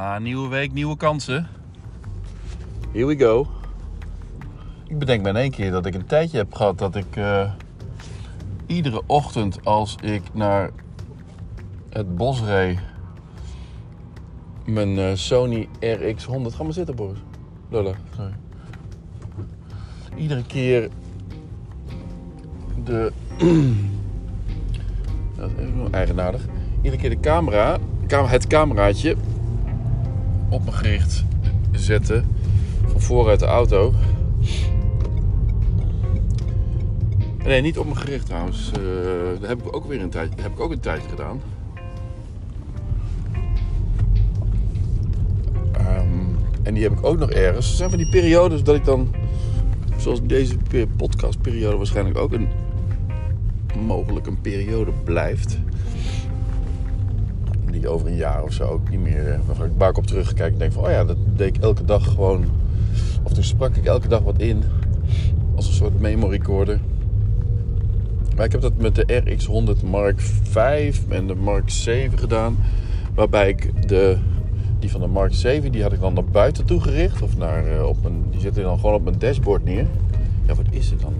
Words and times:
Ah, 0.00 0.20
nieuwe 0.20 0.48
week, 0.48 0.72
nieuwe 0.72 0.96
kansen. 0.96 1.46
Here 2.92 3.06
we 3.06 3.18
go. 3.18 3.46
Ik 4.86 4.98
bedenk 4.98 5.22
me 5.22 5.28
in 5.28 5.36
één 5.36 5.50
keer 5.50 5.70
dat 5.70 5.86
ik 5.86 5.94
een 5.94 6.06
tijdje 6.06 6.36
heb 6.36 6.54
gehad 6.54 6.78
dat 6.78 6.94
ik 6.96 7.16
eh, 7.16 7.52
iedere 8.66 9.02
ochtend 9.06 9.64
als 9.64 9.96
ik 10.02 10.22
naar 10.32 10.70
het 11.90 12.16
bos 12.16 12.42
reed 12.42 12.78
mijn 14.64 14.98
eh, 14.98 15.14
Sony 15.14 15.68
RX100. 15.80 16.54
Ga 16.54 16.62
maar 16.62 16.72
zitten, 16.72 16.96
Boris. 16.96 17.18
Lola, 17.68 17.92
sorry. 18.16 18.34
Iedere 20.16 20.44
keer 20.46 20.88
de. 22.84 23.12
dat 25.36 25.50
is 25.50 25.56
even 25.64 25.92
eigenaardig. 25.92 26.44
Iedere 26.82 27.02
keer 27.02 27.10
de 27.10 27.20
camera, 27.20 27.78
cam- 28.06 28.26
het 28.26 28.46
cameraatje 28.46 29.16
op 30.50 30.64
me 30.64 30.72
gericht 30.72 31.24
zetten. 31.72 32.24
Van 32.86 33.00
vooruit 33.00 33.38
de 33.38 33.46
auto. 33.46 33.92
Nee, 37.44 37.60
niet 37.62 37.78
op 37.78 37.86
me 37.86 37.94
gericht 37.94 38.26
trouwens. 38.26 38.70
Eh, 38.72 39.40
dat 39.40 39.48
heb 39.48 39.62
ik 39.66 39.76
ook 39.76 39.86
weer 39.86 40.00
een 40.00 40.10
tijdje, 40.10 40.42
heb 40.42 40.52
ik 40.52 40.60
ook 40.60 40.70
een 40.70 40.80
tijdje 40.80 41.08
gedaan. 41.08 41.40
Ehm, 45.72 46.08
en 46.62 46.74
die 46.74 46.82
heb 46.82 46.92
ik 46.92 47.04
ook 47.04 47.18
nog 47.18 47.30
ergens. 47.30 47.70
Er 47.70 47.76
zijn 47.76 47.90
van 47.90 47.98
die 47.98 48.08
periodes 48.08 48.62
dat 48.62 48.74
ik 48.74 48.84
dan, 48.84 49.14
zoals 49.96 50.22
deze 50.22 50.56
pe- 50.68 50.86
podcastperiode 50.96 51.76
waarschijnlijk 51.76 52.18
ook 52.18 52.32
een 52.32 52.48
mogelijk 53.86 54.26
een 54.26 54.40
periode 54.40 54.92
blijft. 55.04 55.58
Die 57.70 57.88
over 57.88 58.06
een 58.06 58.16
jaar 58.16 58.42
of 58.42 58.52
zo 58.52 58.64
ook 58.64 58.90
niet 58.90 59.00
meer. 59.00 59.26
eh, 59.26 59.64
ik 59.64 59.72
waar 59.76 59.90
ik 59.90 59.96
op 59.98 60.06
terugkijk 60.06 60.52
en 60.52 60.58
denk 60.58 60.72
van, 60.72 60.84
oh 60.84 60.90
ja, 60.90 61.04
dat 61.04 61.16
deed 61.36 61.56
ik 61.56 61.62
elke 61.62 61.84
dag 61.84 62.04
gewoon. 62.04 62.44
Of 63.22 63.32
toen 63.32 63.44
sprak 63.44 63.76
ik 63.76 63.84
elke 63.84 64.08
dag 64.08 64.20
wat 64.22 64.38
in. 64.38 64.62
Als 65.54 65.66
een 65.66 65.74
soort 65.74 66.00
memory 66.00 66.36
recorder. 66.36 66.80
Maar 68.36 68.44
ik 68.44 68.52
heb 68.52 68.60
dat 68.60 68.76
met 68.76 68.94
de 68.94 69.22
RX100 69.24 69.84
Mark 69.90 70.20
V 70.20 70.56
en 71.08 71.26
de 71.26 71.34
Mark 71.34 71.70
7 71.70 72.18
gedaan. 72.18 72.56
Waarbij 73.14 73.48
ik 73.48 73.88
de, 73.88 74.16
die 74.78 74.90
van 74.90 75.00
de 75.00 75.06
Mark 75.06 75.34
7, 75.34 75.72
die 75.72 75.82
had 75.82 75.92
ik 75.92 76.00
dan 76.00 76.14
naar 76.14 76.24
buiten 76.24 76.64
toe 76.64 76.80
gericht. 76.80 77.22
Of 77.22 77.36
naar, 77.36 77.66
eh, 77.66 77.86
op 77.86 78.02
mijn, 78.02 78.24
die 78.30 78.40
zette 78.40 78.62
dan 78.62 78.78
gewoon 78.78 78.94
op 78.94 79.04
mijn 79.04 79.18
dashboard 79.18 79.64
neer. 79.64 79.86
Ja, 80.46 80.54
wat 80.54 80.66
is 80.70 80.90
het 80.90 81.00
dan? 81.00 81.14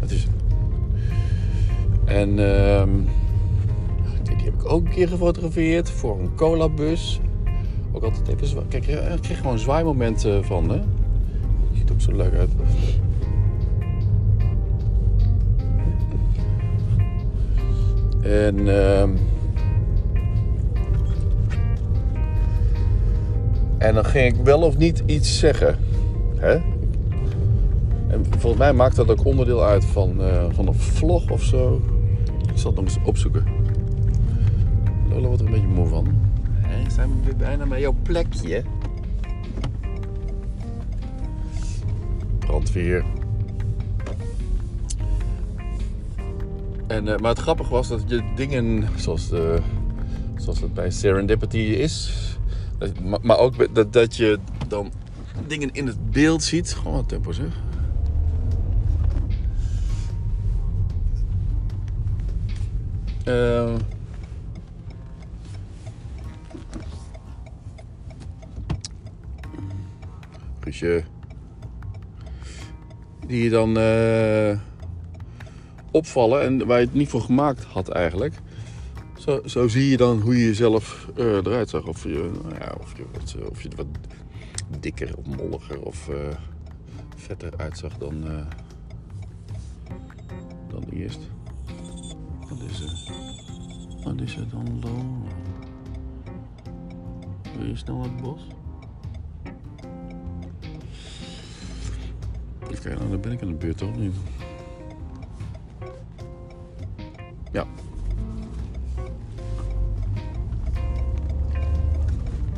Wat 0.00 0.10
is 0.10 0.22
het? 0.22 0.30
En 2.04 2.38
ehm, 2.38 2.88
die, 4.40 4.50
heb 4.50 4.60
ik 4.60 4.72
ook 4.72 4.84
een 4.84 4.90
keer 4.90 5.08
gefotografeerd 5.08 5.90
voor 5.90 6.18
een 6.18 6.34
colabus. 6.34 7.20
Ook 7.92 8.02
altijd 8.02 8.42
even 8.42 8.68
Kijk, 8.68 8.86
eh, 8.86 9.14
ik 9.14 9.20
kreeg 9.20 9.38
gewoon 9.38 9.58
zwaaimomenten 9.58 10.44
van, 10.44 10.70
hè? 10.70 10.80
Ziet 11.74 11.90
ook 11.90 12.00
zo 12.00 12.12
leuk 12.12 12.34
uit. 12.34 12.50
En 18.22 18.68
ehm, 18.68 19.10
en 23.78 23.94
dan 23.94 24.04
ging 24.04 24.34
ik 24.34 24.44
wel 24.44 24.62
of 24.62 24.76
niet 24.76 25.02
iets 25.06 25.38
zeggen. 25.38 25.78
Hè? 26.36 26.52
En 28.08 28.24
volgens 28.28 28.56
mij 28.56 28.72
maakt 28.72 28.96
dat 28.96 29.10
ook 29.10 29.24
onderdeel 29.24 29.64
uit 29.64 29.84
van, 29.84 30.22
eh, 30.22 30.44
van 30.50 30.66
een 30.66 30.74
vlog 30.74 31.30
of 31.30 31.42
zo. 31.42 31.80
Ik 32.52 32.58
zal 32.58 32.70
het 32.70 32.80
nog 32.80 32.84
eens 32.84 33.04
opzoeken. 33.04 33.44
Lola 35.10 35.26
wordt 35.26 35.40
er 35.40 35.46
een 35.46 35.52
beetje 35.52 35.68
moe 35.68 35.86
van. 35.86 36.06
Hé, 36.52 36.90
zijn 36.90 37.08
we 37.08 37.24
weer 37.24 37.36
bijna 37.36 37.66
bij 37.66 37.80
jouw 37.80 37.94
plekje? 38.02 38.64
Brandweer. 42.38 43.04
En, 46.86 47.08
eh, 47.08 47.18
maar 47.18 47.30
het 47.30 47.38
grappige 47.38 47.70
was 47.70 47.88
dat 47.88 48.02
je 48.06 48.22
dingen, 48.36 48.88
zoals, 48.96 49.28
de, 49.28 49.58
zoals 50.36 50.60
het 50.60 50.74
bij 50.74 50.90
Serendipity 50.90 51.56
is, 51.58 52.14
dat- 52.78 53.00
maar, 53.00 53.18
maar 53.22 53.38
ook 53.38 53.74
dat, 53.74 53.92
dat 53.92 54.16
je 54.16 54.38
dan 54.68 54.90
dingen 55.46 55.70
in 55.72 55.86
het 55.86 56.10
beeld 56.10 56.42
ziet. 56.42 56.72
Gewoon 56.74 56.92
wat 56.92 57.08
tempo 57.08 57.32
zeg. 57.32 57.58
Eh, 70.60 70.66
Guusje. 70.66 71.04
Die 73.26 73.42
je 73.42 73.50
dan 73.50 73.78
eh, 73.78 74.58
opvallen 75.90 76.42
en 76.42 76.66
waar 76.66 76.80
je 76.80 76.84
het 76.84 76.94
niet 76.94 77.08
voor 77.08 77.20
gemaakt 77.20 77.64
had 77.64 77.88
eigenlijk. 77.88 78.34
Zo, 79.18 79.40
zo 79.44 79.68
zie 79.68 79.90
je 79.90 79.96
dan 79.96 80.20
hoe 80.20 80.36
je 80.36 80.44
jezelf 80.44 81.08
eh, 81.16 81.24
eruit 81.24 81.68
zag. 81.68 81.86
Of 81.86 82.02
je, 82.02 82.30
nou 82.42 82.54
ja, 82.54 82.74
of, 82.80 82.96
je 82.96 83.04
wat, 83.12 83.34
eh, 83.38 83.50
of 83.50 83.62
je 83.62 83.68
wat 83.76 83.86
dikker 84.80 85.16
of 85.16 85.26
molliger 85.26 85.82
of 85.82 86.08
eh, 86.08 86.16
vetter 87.16 87.52
uitzag 87.56 87.98
dan, 87.98 88.26
eh, 88.26 88.46
dan 90.68 90.84
eerst. 90.92 91.20
Wat 92.48 92.60
is 92.70 92.78
het? 92.78 93.10
Wat 94.04 94.20
is 94.20 94.36
dan? 94.50 94.84
Wil 97.56 97.66
je 97.66 97.76
snel 97.76 98.02
het 98.02 98.16
bos? 98.16 98.46
Even 102.80 102.98
nou, 102.98 103.10
dan 103.10 103.20
ben 103.20 103.32
ik 103.32 103.42
aan 103.42 103.48
de 103.48 103.54
beurt 103.54 103.76
toch 103.76 103.96
niet? 103.96 104.14
Ja. 107.52 107.64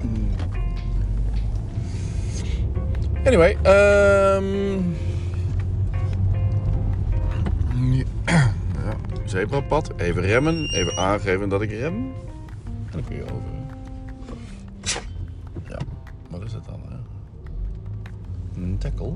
Hmm. 0.00 0.30
Anyway, 3.24 3.56
ehm 3.62 4.44
ja, 8.84 8.96
zebrapad. 9.24 9.92
Even 9.96 10.22
remmen, 10.22 10.68
even 10.68 10.96
aangeven 10.96 11.48
dat 11.48 11.62
ik 11.62 11.70
rem. 11.70 11.94
En 11.94 12.12
dan 12.90 13.04
kun 13.04 13.16
je 13.16 13.22
over. 13.22 13.52
Ja, 15.68 15.78
wat 16.28 16.42
is 16.42 16.52
dat 16.52 16.64
dan? 16.64 16.80
Hè? 16.88 16.96
Een 18.62 18.78
tackle. 18.78 19.14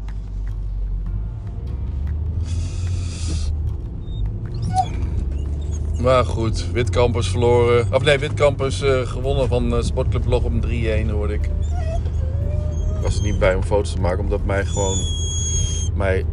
Maar 6.07 6.25
goed, 6.25 6.71
Witkampers 6.73 7.29
verloren. 7.29 7.87
Of 7.93 8.03
nee, 8.03 8.19
Witkampers 8.19 8.83
eh, 8.83 9.01
gewonnen 9.01 9.49
van 9.49 9.77
eh, 9.77 9.83
Sportclub 9.83 10.27
Lochem 10.27 10.61
3-1 11.07 11.11
hoorde 11.11 11.35
ik. 11.35 11.45
Ik 11.45 13.03
was 13.03 13.17
er 13.17 13.23
niet 13.23 13.39
bij 13.39 13.55
om 13.55 13.63
foto's 13.63 13.93
te 13.93 14.01
maken, 14.01 14.19
omdat 14.19 14.45
mij 14.45 14.65
gewoon... 14.65 14.99
Mij... 15.95 16.25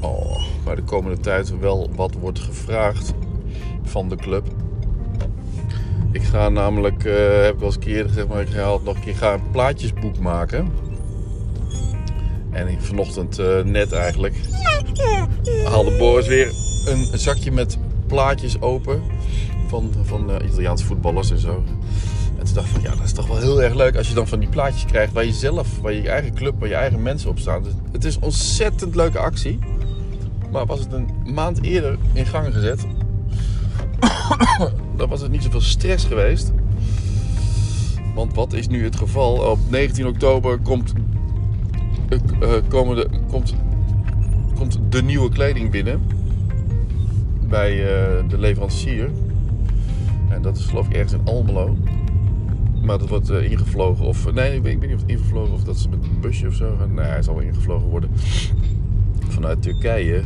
Oh, 0.00 0.36
maar 0.64 0.76
de 0.76 0.82
komende 0.82 1.20
tijd 1.20 1.58
wel 1.58 1.90
wat 1.94 2.14
wordt 2.14 2.38
gevraagd 2.38 3.12
van 3.82 4.08
de 4.08 4.16
club. 4.16 4.46
Ik 6.10 6.22
ga 6.22 6.48
namelijk, 6.48 7.04
eh, 7.04 7.42
heb 7.42 7.54
ik 7.54 7.60
al 7.60 7.66
eens 7.66 7.74
een 7.74 7.80
keer 7.80 8.04
gezegd, 8.04 8.28
maar 8.28 8.40
ik 8.40 8.48
ga 8.48 8.78
nog 8.84 8.94
een 8.94 9.00
keer 9.00 9.16
ga 9.16 9.32
een 9.32 9.50
plaatjesboek 9.50 10.18
maken. 10.18 10.72
En 12.50 12.82
vanochtend 12.82 13.64
net 13.64 13.92
eigenlijk 13.92 14.34
haalde 15.64 15.96
Boris 15.98 16.26
weer 16.26 16.71
een, 16.84 17.18
zakje 17.18 17.52
met 17.52 17.78
plaatjes 18.06 18.60
open 18.60 19.02
van, 19.66 19.92
van 20.02 20.30
eh, 20.30 20.48
Italiaanse 20.48 20.84
voetballers 20.84 21.30
en 21.30 21.38
zo. 21.38 21.64
En 22.38 22.44
toen 22.44 22.54
dacht 22.54 22.66
ik 22.66 22.72
van 22.72 22.82
ja, 22.82 22.94
dat 22.94 23.04
is 23.04 23.12
toch 23.12 23.26
wel 23.26 23.38
heel 23.38 23.62
erg 23.62 23.74
leuk 23.74 23.96
als 23.96 24.08
je 24.08 24.14
dan 24.14 24.28
van 24.28 24.38
die 24.38 24.48
plaatjes 24.48 24.84
krijgt 24.84 25.12
waar 25.12 25.24
je 25.24 25.32
zelf, 25.32 25.80
waar 25.80 25.92
je 25.92 26.08
eigen 26.08 26.34
club, 26.34 26.54
waar 26.58 26.68
je 26.68 26.74
eigen 26.74 27.02
mensen 27.02 27.30
op 27.30 27.38
staan. 27.38 27.62
Dus 27.62 27.72
het 27.92 28.04
is 28.04 28.16
een 28.16 28.22
ontzettend 28.22 28.94
leuke 28.94 29.18
actie. 29.18 29.58
Maar 30.50 30.66
was 30.66 30.80
het 30.80 30.92
een 30.92 31.08
maand 31.34 31.62
eerder 31.62 31.98
in 32.12 32.26
gang 32.26 32.54
gezet, 32.54 32.86
dan 34.96 35.08
was 35.08 35.20
het 35.20 35.30
niet 35.30 35.42
zoveel 35.42 35.60
stress 35.60 36.04
geweest. 36.04 36.52
Want 38.14 38.34
wat 38.34 38.52
is 38.52 38.68
nu 38.68 38.84
het 38.84 38.96
geval? 38.96 39.50
Op 39.50 39.58
19 39.68 40.06
oktober 40.06 40.58
komt, 40.58 40.92
eh, 42.08 42.18
eh, 42.40 42.62
komen 42.68 42.96
de, 42.96 43.08
komt, 43.30 43.54
komt 44.54 44.78
de 44.88 45.02
nieuwe 45.02 45.28
kleding 45.28 45.70
binnen 45.70 46.00
bij 47.52 47.70
eh, 47.70 48.28
de 48.28 48.38
leverancier. 48.38 49.10
En 50.28 50.42
dat 50.42 50.56
is 50.56 50.64
geloof 50.64 50.86
ik 50.86 50.92
ergens 50.92 51.12
in 51.12 51.20
Almelo. 51.24 51.76
Maar 52.82 52.98
dat 52.98 53.08
wordt 53.08 53.30
eh, 53.30 53.50
ingevlogen 53.50 54.04
of... 54.04 54.32
Nee, 54.32 54.54
ik 54.54 54.62
weet, 54.62 54.80
niet 54.80 54.94
of 54.94 55.00
het 55.00 55.10
ingevlogen 55.10 55.54
of 55.54 55.64
dat 55.64 55.78
ze 55.78 55.88
met 55.88 55.98
een 56.04 56.20
busje 56.20 56.46
of 56.46 56.54
zo. 56.54 56.76
Nee, 56.94 57.04
hij 57.04 57.22
zal 57.22 57.34
wel 57.34 57.42
ingevlogen 57.42 57.88
worden. 57.88 58.10
Vanuit 59.28 59.62
Turkije. 59.62 60.22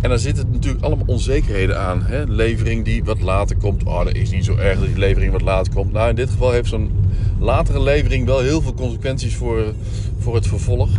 En 0.00 0.08
daar 0.08 0.18
zitten 0.18 0.48
natuurlijk 0.50 0.84
allemaal 0.84 1.06
onzekerheden 1.06 1.80
aan. 1.80 2.02
Hè? 2.02 2.24
Levering 2.24 2.84
die 2.84 3.04
wat 3.04 3.20
later 3.20 3.56
komt. 3.56 3.84
Oh, 3.84 4.04
dat 4.04 4.14
is 4.14 4.30
niet 4.30 4.44
zo 4.44 4.56
erg 4.56 4.78
dat 4.78 4.88
die 4.88 4.98
levering 4.98 5.32
wat 5.32 5.42
later 5.42 5.72
komt. 5.74 5.92
Nou, 5.92 6.08
in 6.08 6.16
dit 6.16 6.30
geval 6.30 6.50
heeft 6.50 6.68
zo'n 6.68 6.90
latere 7.38 7.82
levering 7.82 8.26
wel 8.26 8.40
heel 8.40 8.62
veel 8.62 8.74
consequenties 8.74 9.34
voor, 9.34 9.72
voor 10.18 10.34
het 10.34 10.46
vervolg. 10.46 10.90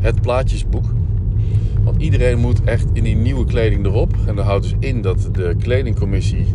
Het 0.00 0.20
plaatjesboek. 0.20 0.84
Want 1.86 2.02
iedereen 2.02 2.38
moet 2.38 2.64
echt 2.64 2.86
in 2.92 3.04
die 3.04 3.16
nieuwe 3.16 3.44
kleding 3.44 3.84
erop. 3.84 4.14
En 4.26 4.36
dat 4.36 4.44
houdt 4.44 4.62
dus 4.62 4.74
in 4.78 5.02
dat 5.02 5.28
de 5.32 5.56
kledingcommissie 5.58 6.46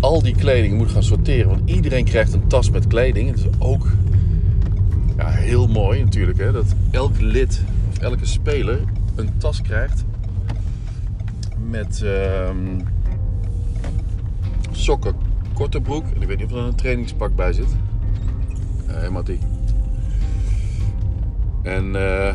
al 0.00 0.22
die 0.22 0.34
kleding 0.34 0.76
moet 0.76 0.90
gaan 0.90 1.02
sorteren. 1.02 1.48
Want 1.48 1.70
iedereen 1.70 2.04
krijgt 2.04 2.32
een 2.32 2.46
tas 2.46 2.70
met 2.70 2.86
kleding. 2.86 3.28
Het 3.28 3.38
is 3.38 3.46
ook 3.58 3.86
ja, 5.16 5.28
heel 5.28 5.66
mooi 5.66 6.04
natuurlijk. 6.04 6.38
Hè, 6.38 6.52
dat 6.52 6.74
elke 6.90 7.24
lid 7.24 7.62
of 7.90 7.98
elke 7.98 8.26
speler 8.26 8.80
een 9.14 9.38
tas 9.38 9.62
krijgt. 9.62 10.04
Met 11.68 12.02
ehm, 12.02 12.80
sokken, 14.70 15.14
korte 15.54 15.80
broek. 15.80 16.04
En 16.14 16.22
ik 16.22 16.28
weet 16.28 16.38
niet 16.38 16.52
of 16.52 16.52
er 16.52 16.66
een 16.66 16.74
trainingspak 16.74 17.36
bij 17.36 17.52
zit. 17.52 17.76
Hé 18.86 19.08
uh, 19.10 19.36
En... 21.62 21.96
eh 21.96 22.34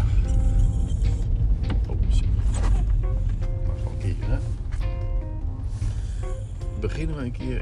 beginnen 6.84 7.16
we 7.16 7.22
een 7.24 7.32
keer 7.32 7.62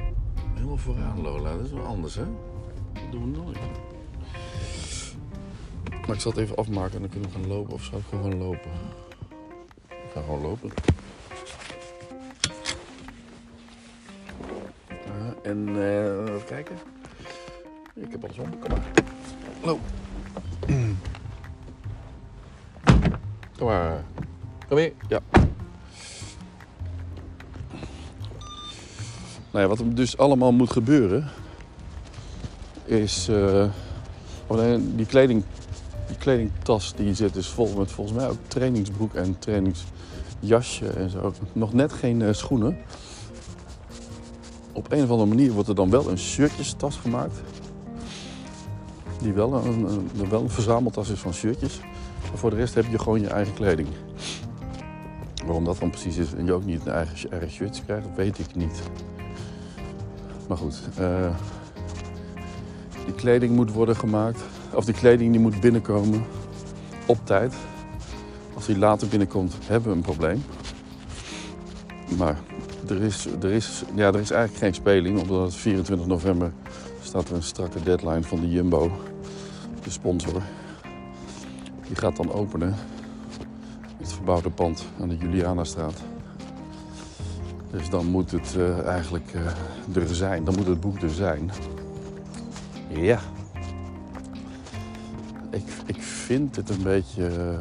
helemaal 0.53 0.77
vooraan, 0.77 1.21
Lola. 1.21 1.56
Dat 1.57 1.65
is 1.65 1.71
wel 1.71 1.85
anders, 1.85 2.15
hè? 2.15 2.23
Dat 2.94 3.12
doen 3.12 3.31
we 3.31 3.38
nooit. 3.38 3.57
Maar 6.07 6.15
ik 6.15 6.21
zal 6.21 6.31
het 6.31 6.39
even 6.39 6.56
afmaken 6.56 6.94
en 6.94 7.00
dan 7.00 7.09
kunnen 7.09 7.29
we 7.29 7.35
gaan 7.35 7.47
lopen. 7.47 7.73
Of 7.73 7.83
zou 7.83 8.01
ik 8.01 8.07
gewoon 8.09 8.38
lopen? 8.38 8.71
Ik 9.88 10.12
ga 10.13 10.21
gewoon 10.21 10.41
lopen. 10.41 10.71
En 15.44 15.68
uh, 15.69 16.19
even 16.19 16.45
kijken. 16.45 16.75
Ik 17.94 18.12
heb 18.12 18.23
alles 18.23 18.38
om. 18.38 18.59
Kom 18.59 18.69
maar. 18.69 18.83
Hallo. 19.59 19.79
Kom 23.57 23.68
maar. 23.68 24.03
Kom 24.68 24.77
hier. 24.77 24.94
Ja. 25.07 25.19
Nou 29.51 29.63
ja, 29.63 29.68
wat 29.68 29.80
er 29.80 29.95
dus 29.95 30.18
allemaal 30.18 30.51
moet 30.51 30.71
gebeuren, 30.71 31.30
is. 32.86 33.30
Uh, 33.30 33.65
die, 34.95 35.06
kleding, 35.06 35.44
die 36.07 36.18
kledingtas 36.18 36.94
die 36.95 37.13
zit 37.13 37.33
dus 37.33 37.48
vol 37.48 37.74
met 37.77 37.92
volgens 37.92 38.18
mij 38.18 38.30
ook 38.30 38.38
trainingsbroek 38.48 39.13
en 39.13 39.39
trainingsjasje 39.39 40.88
en 40.88 41.09
zo. 41.09 41.33
Nog 41.53 41.74
net 41.74 41.94
geen 41.94 42.19
uh, 42.19 42.33
schoenen. 42.33 42.77
Op 44.74 44.92
een 44.92 45.03
of 45.03 45.09
andere 45.09 45.30
manier 45.30 45.51
wordt 45.51 45.69
er 45.69 45.75
dan 45.75 45.89
wel 45.89 46.09
een 46.09 46.18
shirtjestas 46.18 46.95
gemaakt. 46.95 47.42
Die 49.21 49.33
wel 49.33 49.54
een, 49.54 50.09
wel 50.30 50.42
een 50.42 50.50
verzameltas 50.50 51.09
is 51.09 51.19
van 51.19 51.33
shirtjes. 51.33 51.80
Maar 52.30 52.38
voor 52.38 52.50
de 52.50 52.56
rest 52.56 52.74
heb 52.74 52.86
je 52.92 53.00
gewoon 53.00 53.21
je 53.21 53.27
eigen 53.27 53.54
kleding. 53.54 53.88
Waarom 55.45 55.65
dat 55.65 55.80
dan 55.80 55.89
precies 55.89 56.18
is 56.18 56.33
en 56.33 56.45
je 56.45 56.54
ook 56.54 56.65
niet 56.65 56.86
een 56.86 56.92
eigen, 56.92 57.31
eigen 57.31 57.51
shirtje 57.51 57.83
krijgt, 57.83 58.07
weet 58.15 58.39
ik 58.39 58.56
niet. 58.56 58.81
Maar 60.51 60.59
goed, 60.59 60.81
uh, 61.00 61.36
die 63.06 63.13
kleding 63.13 63.56
moet 63.56 63.71
worden 63.71 63.95
gemaakt. 63.95 64.42
Of 64.74 64.86
die 64.86 64.94
kleding 64.94 65.31
die 65.31 65.39
moet 65.39 65.59
binnenkomen 65.59 66.24
op 67.06 67.18
tijd. 67.24 67.53
Als 68.53 68.65
die 68.65 68.77
later 68.77 69.07
binnenkomt, 69.07 69.56
hebben 69.65 69.89
we 69.89 69.95
een 69.95 70.03
probleem. 70.03 70.44
Maar 72.18 72.38
er 72.88 73.01
is, 73.01 73.27
er 73.42 73.51
is, 73.51 73.83
ja, 73.95 74.07
er 74.07 74.19
is 74.19 74.31
eigenlijk 74.31 74.63
geen 74.63 74.74
speling, 74.74 75.19
omdat 75.21 75.44
het 75.44 75.56
24 75.56 76.07
november 76.07 76.51
staat 77.01 77.30
er 77.30 77.36
een 77.36 77.44
strakke 77.44 77.83
deadline 77.83 78.24
van 78.24 78.39
de 78.39 78.50
Jumbo, 78.50 78.92
de 79.83 79.89
sponsor. 79.89 80.42
Die 81.88 81.95
gaat 81.95 82.15
dan 82.15 82.31
openen. 82.31 82.75
Het 83.97 84.13
verbouwde 84.13 84.50
pand 84.50 84.86
aan 85.01 85.09
de 85.09 85.18
Julianastraat. 85.18 86.01
Dus 87.71 87.89
dan 87.89 88.06
moet 88.06 88.31
het 88.31 88.56
uh, 88.57 88.88
eigenlijk 88.88 89.33
uh, 89.33 89.95
er 89.95 90.15
zijn. 90.15 90.44
Dan 90.44 90.56
moet 90.56 90.68
het 90.68 90.79
boek 90.79 91.01
er 91.01 91.09
zijn. 91.09 91.51
Ja. 92.89 93.19
Ik, 95.50 95.63
ik 95.85 96.01
vind 96.01 96.56
het 96.56 96.69
een 96.69 96.83
beetje 96.83 97.29
uh, 97.29 97.59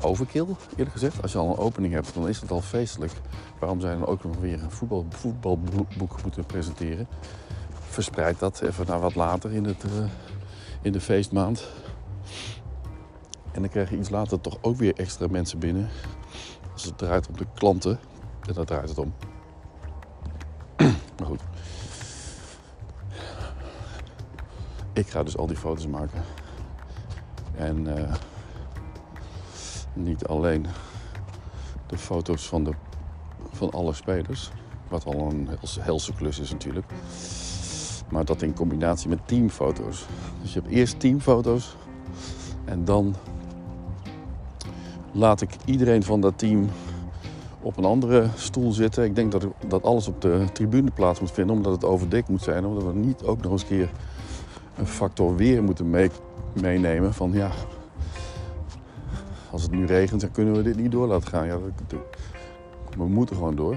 overkill, 0.00 0.46
eerlijk 0.70 0.92
gezegd. 0.92 1.22
Als 1.22 1.32
je 1.32 1.38
al 1.38 1.50
een 1.50 1.56
opening 1.56 1.92
hebt, 1.92 2.14
dan 2.14 2.28
is 2.28 2.40
het 2.40 2.50
al 2.50 2.60
feestelijk. 2.60 3.12
Waarom 3.58 3.80
zijn 3.80 3.98
we 3.98 4.06
ook 4.06 4.24
nog 4.24 4.36
weer 4.36 4.62
een 4.62 4.70
voetbal, 4.70 5.06
voetbalboek 5.08 6.22
moeten 6.22 6.46
presenteren? 6.46 7.08
Verspreid 7.88 8.38
dat 8.38 8.60
even 8.60 8.86
naar 8.86 9.00
wat 9.00 9.14
later 9.14 9.52
in, 9.52 9.64
het, 9.64 9.84
in 10.82 10.92
de 10.92 11.00
feestmaand. 11.00 11.66
En 13.52 13.60
dan 13.60 13.70
krijg 13.70 13.90
je 13.90 13.98
iets 13.98 14.10
later 14.10 14.40
toch 14.40 14.58
ook 14.60 14.76
weer 14.76 14.94
extra 14.96 15.26
mensen 15.26 15.58
binnen. 15.58 15.88
Als 16.72 16.84
het 16.84 16.98
draait 16.98 17.28
om 17.28 17.36
de 17.36 17.46
klanten. 17.54 17.98
En 18.46 18.54
daar 18.54 18.64
draait 18.64 18.88
het 18.88 18.98
om. 18.98 19.14
maar 21.18 21.26
goed. 21.26 21.40
Ik 24.92 25.08
ga 25.08 25.22
dus 25.22 25.36
al 25.36 25.46
die 25.46 25.56
foto's 25.56 25.86
maken. 25.86 26.22
En 27.56 27.86
uh, 27.86 28.14
niet 29.92 30.26
alleen 30.26 30.66
de 31.86 31.98
foto's 31.98 32.48
van, 32.48 32.64
de, 32.64 32.72
van 33.52 33.70
alle 33.70 33.92
spelers. 33.92 34.50
Wat 34.88 35.04
al 35.04 35.30
een 35.30 35.48
helse 35.80 36.14
klus 36.14 36.38
is 36.38 36.50
natuurlijk. 36.50 36.86
Maar 38.10 38.24
dat 38.24 38.42
in 38.42 38.54
combinatie 38.54 39.08
met 39.08 39.28
teamfoto's. 39.28 40.06
Dus 40.42 40.52
je 40.52 40.60
hebt 40.60 40.72
eerst 40.72 41.00
teamfoto's. 41.00 41.76
En 42.64 42.84
dan 42.84 43.14
laat 45.12 45.40
ik 45.40 45.50
iedereen 45.64 46.02
van 46.02 46.20
dat 46.20 46.38
team 46.38 46.68
op 47.64 47.76
een 47.76 47.84
andere 47.84 48.28
stoel 48.36 48.72
zitten. 48.72 49.04
Ik 49.04 49.14
denk 49.14 49.32
dat, 49.32 49.46
dat 49.66 49.82
alles 49.82 50.08
op 50.08 50.20
de 50.20 50.44
tribune 50.52 50.90
plaats 50.90 51.20
moet 51.20 51.32
vinden, 51.32 51.56
omdat 51.56 51.72
het 51.72 51.84
overdekt 51.84 52.28
moet 52.28 52.42
zijn. 52.42 52.64
Omdat 52.64 52.82
we 52.82 52.98
niet 52.98 53.22
ook 53.22 53.42
nog 53.42 53.52
eens 53.52 53.62
een 53.62 53.68
keer 53.68 53.90
een 54.76 54.86
factor 54.86 55.36
weer 55.36 55.62
moeten 55.62 55.90
mee, 55.90 56.10
meenemen. 56.52 57.14
Van 57.14 57.32
ja, 57.32 57.50
als 59.50 59.62
het 59.62 59.70
nu 59.70 59.86
regent, 59.86 60.20
dan 60.20 60.30
kunnen 60.30 60.54
we 60.54 60.62
dit 60.62 60.76
niet 60.76 60.92
door 60.92 61.06
laten 61.06 61.28
gaan. 61.28 61.46
Ja, 61.46 61.58
we 62.96 63.06
moeten 63.06 63.36
gewoon 63.36 63.56
door. 63.56 63.76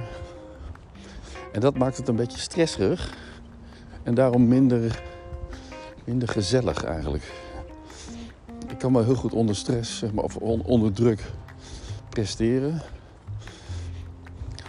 En 1.51 1.59
dat 1.59 1.77
maakt 1.77 1.97
het 1.97 2.07
een 2.07 2.15
beetje 2.15 2.39
stresserig. 2.39 3.17
En 4.03 4.13
daarom 4.13 4.47
minder, 4.47 5.03
minder 6.03 6.27
gezellig 6.27 6.83
eigenlijk. 6.83 7.33
Ik 8.67 8.77
kan 8.77 8.93
wel 8.93 9.03
heel 9.03 9.15
goed 9.15 9.33
onder 9.33 9.55
stress, 9.55 9.97
zeg 9.97 10.13
maar, 10.13 10.23
of 10.23 10.35
onder 10.37 10.93
druk 10.93 11.23
presteren. 12.09 12.81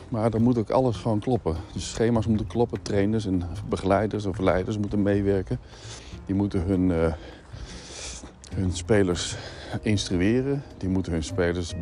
Maar 0.09 0.31
dan 0.31 0.43
moet 0.43 0.59
ook 0.59 0.71
alles 0.71 0.97
gewoon 0.97 1.19
kloppen. 1.19 1.57
Dus 1.73 1.91
schema's 1.91 2.27
moeten 2.27 2.47
kloppen, 2.47 2.83
trainers 2.83 3.27
en 3.27 3.43
begeleiders 3.69 4.27
of 4.27 4.38
leiders 4.38 4.79
moeten 4.79 5.03
meewerken. 5.03 5.59
Die 6.27 6.35
moeten 6.35 6.62
hun, 6.62 6.91
uh, 6.91 7.12
hun 8.55 8.73
spelers 8.73 9.37
instrueren. 9.83 10.62
Die 10.77 10.88
moeten 10.88 11.12
hun 11.12 11.23
spelers 11.23 11.75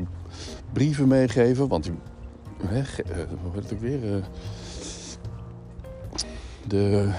brieven 0.72 1.08
meegeven. 1.08 1.68
Want 1.68 1.90
hè, 2.66 2.78
uh, 2.78 2.84
hoe 3.42 3.52
heet 3.52 3.62
het 3.62 3.72
ook 3.72 3.80
weer? 3.80 4.04
Uh, 4.04 4.24
de 6.66 7.10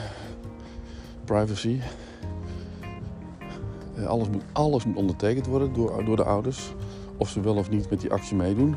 privacy. 1.26 1.80
alles, 4.06 4.30
moet, 4.30 4.44
alles 4.52 4.86
moet 4.86 4.96
ondertekend 4.96 5.46
worden 5.46 5.74
door, 5.74 6.06
door 6.06 6.16
de 6.16 6.24
ouders. 6.24 6.74
Of 7.18 7.30
ze 7.30 7.42
wel 7.42 7.56
of 7.56 7.70
niet 7.70 7.90
met 7.90 8.02
die 8.02 8.12
actie 8.12 8.36
meedoen. 8.36 8.76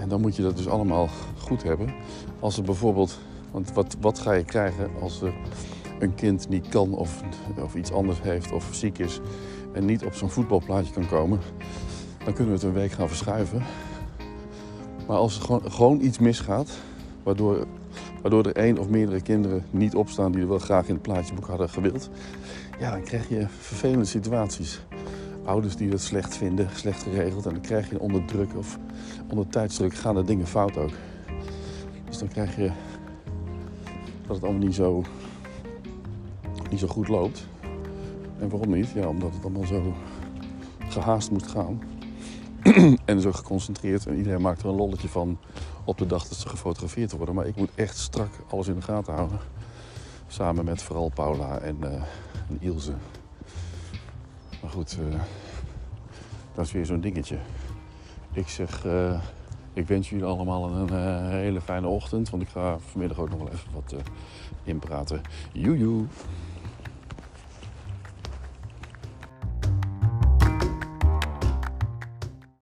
En 0.00 0.08
dan 0.08 0.20
moet 0.20 0.36
je 0.36 0.42
dat 0.42 0.56
dus 0.56 0.68
allemaal 0.68 1.08
goed 1.38 1.62
hebben. 1.62 1.94
Als 2.40 2.56
er 2.56 2.62
bijvoorbeeld, 2.62 3.18
want 3.50 3.72
wat, 3.72 3.96
wat 4.00 4.18
ga 4.18 4.32
je 4.32 4.44
krijgen 4.44 4.90
als 5.00 5.22
er 5.22 5.32
een 5.98 6.14
kind 6.14 6.48
niet 6.48 6.68
kan 6.68 6.94
of, 6.94 7.22
of 7.62 7.74
iets 7.74 7.92
anders 7.92 8.22
heeft 8.22 8.52
of 8.52 8.68
ziek 8.70 8.98
is 8.98 9.20
en 9.72 9.84
niet 9.84 10.04
op 10.04 10.14
zo'n 10.14 10.30
voetbalplaatje 10.30 10.92
kan 10.92 11.08
komen, 11.08 11.40
dan 12.24 12.34
kunnen 12.34 12.52
we 12.52 12.58
het 12.58 12.68
een 12.68 12.80
week 12.80 12.92
gaan 12.92 13.08
verschuiven. 13.08 13.62
Maar 15.06 15.16
als 15.16 15.36
er 15.36 15.42
gewoon, 15.42 15.72
gewoon 15.72 16.00
iets 16.00 16.18
misgaat, 16.18 16.70
waardoor, 17.22 17.66
waardoor 18.22 18.46
er 18.46 18.56
één 18.56 18.78
of 18.78 18.88
meerdere 18.88 19.20
kinderen 19.20 19.64
niet 19.70 19.94
opstaan 19.94 20.32
die 20.32 20.40
er 20.40 20.48
wel 20.48 20.58
graag 20.58 20.86
in 20.88 20.94
het 20.94 21.02
plaatjeboek 21.02 21.46
hadden 21.46 21.68
gewild, 21.68 22.10
ja, 22.78 22.90
dan 22.90 23.02
krijg 23.02 23.28
je 23.28 23.46
vervelende 23.48 24.04
situaties. 24.04 24.80
Ouders 25.50 25.76
die 25.76 25.90
dat 25.90 26.00
slecht 26.00 26.36
vinden, 26.36 26.68
slecht 26.74 27.02
geregeld 27.02 27.46
en 27.46 27.52
dan 27.52 27.62
krijg 27.62 27.90
je 27.90 28.00
onder 28.00 28.24
druk 28.24 28.56
of 28.56 28.78
onder 29.28 29.48
tijdsdruk 29.48 29.94
gaan 29.94 30.16
er 30.16 30.26
dingen 30.26 30.46
fout 30.46 30.76
ook. 30.76 30.92
Dus 32.08 32.18
dan 32.18 32.28
krijg 32.28 32.56
je 32.56 32.70
dat 34.26 34.36
het 34.36 34.44
allemaal 34.44 34.66
niet 34.66 34.74
zo, 34.74 35.04
niet 36.70 36.78
zo 36.78 36.86
goed 36.86 37.08
loopt. 37.08 37.46
En 38.38 38.48
waarom 38.48 38.70
niet? 38.70 38.90
Ja, 38.90 39.08
omdat 39.08 39.32
het 39.34 39.42
allemaal 39.42 39.66
zo 39.66 39.94
gehaast 40.88 41.30
moet 41.30 41.46
gaan. 41.46 41.82
en 43.04 43.20
zo 43.20 43.32
geconcentreerd. 43.32 44.06
En 44.06 44.16
iedereen 44.16 44.40
maakt 44.40 44.62
er 44.62 44.68
een 44.68 44.74
lolletje 44.74 45.08
van 45.08 45.38
op 45.84 45.98
de 45.98 46.06
dag 46.06 46.28
dat 46.28 46.38
ze 46.38 46.48
gefotografeerd 46.48 47.12
worden. 47.12 47.34
Maar 47.34 47.46
ik 47.46 47.56
moet 47.56 47.70
echt 47.74 47.98
strak 47.98 48.30
alles 48.50 48.68
in 48.68 48.74
de 48.74 48.82
gaten 48.82 49.14
houden. 49.14 49.38
Samen 50.26 50.64
met 50.64 50.82
vooral 50.82 51.10
Paula 51.14 51.58
en, 51.58 51.76
uh, 51.80 51.92
en 52.48 52.56
Ilse. 52.58 52.92
Maar 54.60 54.70
goed, 54.70 54.98
uh, 55.00 55.20
dat 56.54 56.64
is 56.64 56.72
weer 56.72 56.86
zo'n 56.86 57.00
dingetje. 57.00 57.38
Ik 58.32 58.48
zeg, 58.48 58.84
uh, 58.84 59.20
ik 59.72 59.86
wens 59.86 60.10
jullie 60.10 60.24
allemaal 60.24 60.70
een 60.70 61.28
hele 61.30 61.60
fijne 61.60 61.86
ochtend. 61.86 62.30
Want 62.30 62.42
ik 62.42 62.48
ga 62.48 62.78
vanmiddag 62.78 63.18
ook 63.18 63.30
nog 63.30 63.38
wel 63.38 63.50
even 63.52 63.72
wat 63.72 63.94
inpraten. 64.64 65.20
Joejoe! 65.52 66.04